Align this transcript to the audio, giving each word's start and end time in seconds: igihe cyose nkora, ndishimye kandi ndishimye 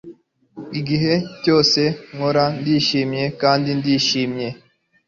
igihe 0.79 1.13
cyose 1.43 1.81
nkora, 2.13 2.45
ndishimye 2.59 3.25
kandi 3.41 3.69
ndishimye 3.79 4.47